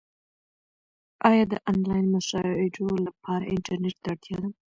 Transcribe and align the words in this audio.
ایا 1.29 1.43
د 1.51 1.53
انلاین 1.69 2.05
مشاعرو 2.15 2.89
لپاره 3.07 3.49
انټرنیټ 3.53 3.95
ته 4.03 4.07
اړتیا 4.11 4.37
ده؟ 4.41 4.49